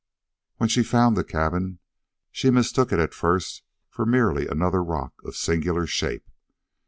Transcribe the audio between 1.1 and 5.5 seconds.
the cabin she mistook it at first for merely another rock of